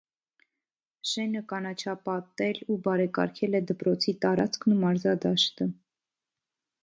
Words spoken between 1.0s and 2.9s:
Շենը կանաչապետել ու